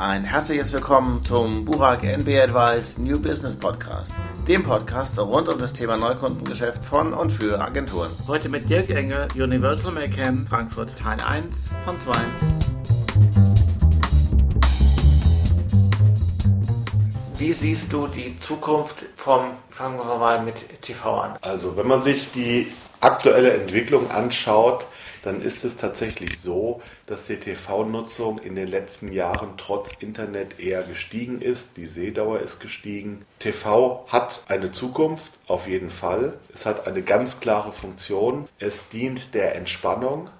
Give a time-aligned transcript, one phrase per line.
[0.00, 4.12] Ein herzliches Willkommen zum Burak NB Advice New Business Podcast,
[4.46, 8.08] dem Podcast rund um das Thema Neukundengeschäft von und für Agenturen.
[8.28, 12.14] Heute mit Dirk Engel, Universal McCann, Frankfurt, Teil 1 von 2.
[17.38, 21.38] Wie siehst du die Zukunft vom, fangen wir mal mit TV an?
[21.42, 22.68] Also, wenn man sich die
[23.00, 24.86] aktuelle Entwicklung anschaut,
[25.22, 30.82] dann ist es tatsächlich so, dass die TV-Nutzung in den letzten Jahren trotz Internet eher
[30.82, 31.76] gestiegen ist.
[31.76, 33.24] Die Sehdauer ist gestiegen.
[33.38, 36.34] TV hat eine Zukunft, auf jeden Fall.
[36.54, 38.48] Es hat eine ganz klare Funktion.
[38.58, 40.30] Es dient der Entspannung.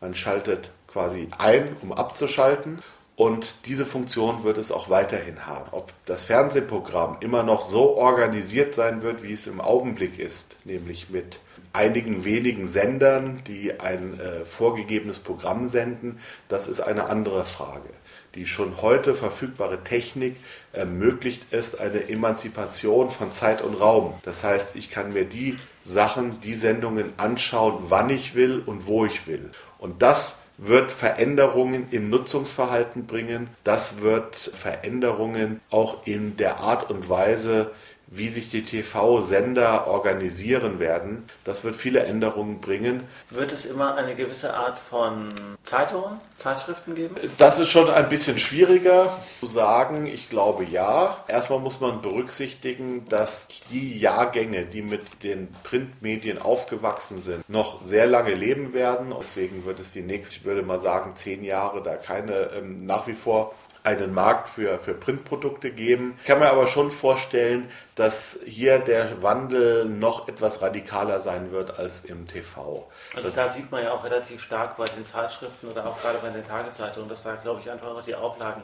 [0.00, 2.80] Man schaltet quasi ein, um abzuschalten.
[3.18, 5.70] Und diese Funktion wird es auch weiterhin haben.
[5.72, 11.10] Ob das Fernsehprogramm immer noch so organisiert sein wird, wie es im Augenblick ist, nämlich
[11.10, 11.40] mit
[11.72, 17.88] einigen wenigen Sendern, die ein äh, vorgegebenes Programm senden, das ist eine andere Frage.
[18.36, 20.36] Die schon heute verfügbare Technik
[20.72, 24.14] ermöglicht es eine Emanzipation von Zeit und Raum.
[24.22, 29.06] Das heißt, ich kann mir die Sachen, die Sendungen anschauen, wann ich will und wo
[29.06, 29.50] ich will.
[29.78, 33.48] Und das wird Veränderungen im Nutzungsverhalten bringen.
[33.64, 37.70] Das wird Veränderungen auch in der Art und Weise,
[38.10, 41.24] wie sich die TV-Sender organisieren werden.
[41.44, 43.04] Das wird viele Änderungen bringen.
[43.30, 45.28] Wird es immer eine gewisse Art von
[45.64, 47.16] Zeitungen, Zeitschriften geben?
[47.36, 50.06] Das ist schon ein bisschen schwieriger zu sagen.
[50.06, 51.22] Ich glaube ja.
[51.28, 58.06] Erstmal muss man berücksichtigen, dass die Jahrgänge, die mit den Printmedien aufgewachsen sind, noch sehr
[58.06, 59.14] lange leben werden.
[59.18, 63.06] Deswegen wird es die nächsten, ich würde mal sagen, zehn Jahre da keine ähm, nach
[63.06, 63.54] wie vor
[63.96, 66.14] einen Markt für, für Printprodukte geben.
[66.20, 71.78] Ich kann mir aber schon vorstellen, dass hier der Wandel noch etwas radikaler sein wird
[71.78, 72.88] als im TV.
[73.14, 76.18] Also das da sieht man ja auch relativ stark bei den Zeitschriften oder auch gerade
[76.18, 78.62] bei den Tageszeitungen, dass da glaube ich einfach auch die Auflagen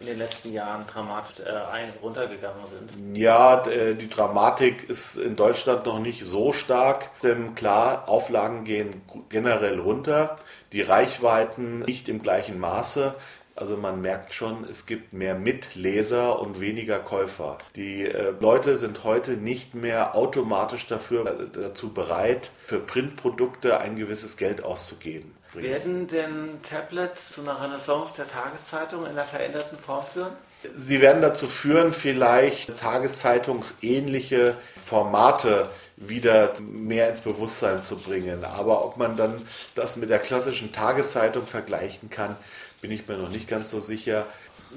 [0.00, 3.16] in den letzten Jahren dramatisch äh, runtergegangen sind.
[3.16, 7.10] Ja, äh, die Dramatik ist in Deutschland noch nicht so stark.
[7.22, 10.38] Denn klar, Auflagen gehen generell runter,
[10.72, 13.14] die Reichweiten nicht im gleichen Maße.
[13.58, 17.58] Also man merkt schon, es gibt mehr Mitleser und weniger Käufer.
[17.74, 23.96] Die äh, Leute sind heute nicht mehr automatisch dafür, äh, dazu bereit, für Printprodukte ein
[23.96, 25.34] gewisses Geld auszugeben.
[25.54, 30.32] Werden denn Tablets zu einer Renaissance der Tageszeitung in einer veränderten Form führen?
[30.76, 38.44] Sie werden dazu führen, vielleicht tageszeitungsähnliche Formate wieder mehr ins Bewusstsein zu bringen.
[38.44, 42.36] Aber ob man dann das mit der klassischen Tageszeitung vergleichen kann,
[42.80, 44.26] bin ich mir noch nicht ganz so sicher.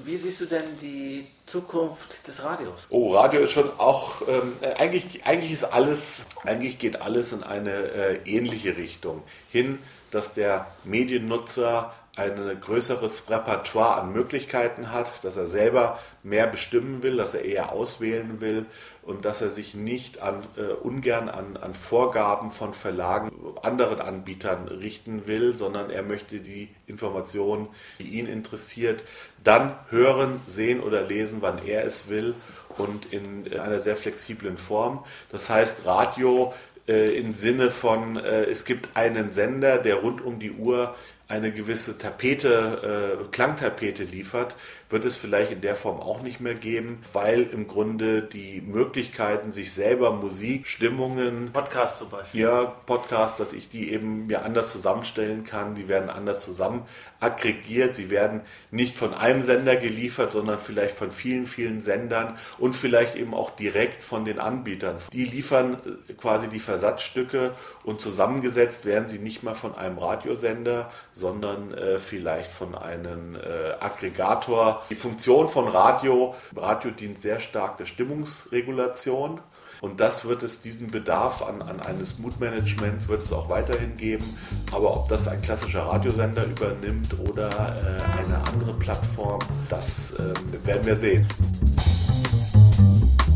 [0.06, 2.88] Wie siehst du denn die Zukunft des Radios?
[2.90, 7.72] Oh, Radio ist schon auch, ähm, eigentlich, eigentlich ist alles, eigentlich geht alles in eine
[7.72, 9.22] äh, ähnliche Richtung.
[9.52, 9.80] Hin,
[10.12, 17.18] dass der Mediennutzer ein größeres Repertoire an Möglichkeiten hat, dass er selber mehr bestimmen will,
[17.18, 18.66] dass er eher auswählen will
[19.02, 23.32] und dass er sich nicht an, äh, ungern an, an Vorgaben von Verlagen,
[23.64, 27.70] anderen Anbietern richten will, sondern er möchte die Informationen,
[28.00, 29.06] die ihn interessiert,
[29.42, 32.36] dann hören, sehen oder lesen, wann er es will
[32.78, 35.06] und in einer sehr flexiblen Form.
[35.32, 36.54] Das heißt, Radio
[36.88, 40.96] äh, im Sinne von, äh, es gibt einen Sender, der rund um die Uhr
[41.32, 44.56] eine gewisse Tapete, äh, Klangtapete liefert,
[44.90, 49.54] wird es vielleicht in der Form auch nicht mehr geben, weil im Grunde die Möglichkeiten,
[49.54, 52.42] sich selber Musik, Stimmungen, Podcast zum Beispiel.
[52.42, 56.86] Ja, Podcast, dass ich die eben mir anders zusammenstellen kann, die werden anders zusammen
[57.22, 58.42] aggregiert, sie werden
[58.72, 63.52] nicht von einem Sender geliefert, sondern vielleicht von vielen, vielen Sendern und vielleicht eben auch
[63.52, 64.98] direkt von den Anbietern.
[65.14, 65.78] Die liefern
[66.10, 67.54] äh, quasi die Versatzstücke
[67.84, 70.92] und zusammengesetzt werden sie nicht mehr von einem Radiosender,
[71.22, 73.40] sondern äh, vielleicht von einem äh,
[73.80, 74.82] Aggregator.
[74.90, 79.40] Die Funktion von Radio, Radio dient sehr stark der Stimmungsregulation.
[79.82, 84.26] Und das wird es, diesen Bedarf an, an eines Mood-Managements wird es auch weiterhin geben.
[84.72, 89.40] Aber ob das ein klassischer Radiosender übernimmt oder äh, eine andere Plattform,
[89.70, 91.28] das äh, werden wir sehen.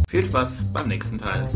[0.08, 1.48] Viel Spaß beim nächsten Teil.